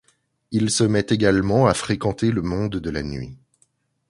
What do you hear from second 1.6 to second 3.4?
à fréquenter le monde de la nuit.